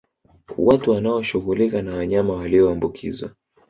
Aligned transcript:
Watu 0.57 0.91
wanaoshughulika 0.91 1.81
na 1.81 1.93
wanyama 1.95 2.33
walioambukizwa 2.35 3.31